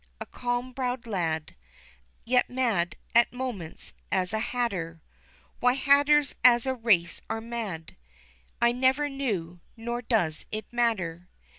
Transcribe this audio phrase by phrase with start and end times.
[0.19, 1.53] A calm brow'd lad,
[2.25, 4.99] Yet mad, at moments, as a hatter:
[5.59, 7.95] Why hatters as a race are mad
[8.59, 11.27] I never knew, nor does it matter.